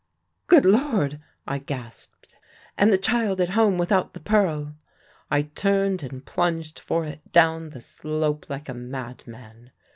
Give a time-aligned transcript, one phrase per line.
[0.47, 2.35] "'Good Lord!' I gasped.
[2.75, 4.73] 'And the child at home without the pearl!'
[5.29, 9.69] I turned and plunged for it down the slope like a madman.